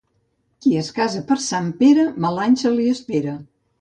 Qui 0.65 0.71
es 0.83 0.87
casa 0.95 1.21
per 1.31 1.37
Sant 1.47 1.67
Pere 1.83 2.07
mal 2.25 2.43
any 2.47 2.57
se 2.63 2.73
li 2.79 2.89
espera. 2.97 3.37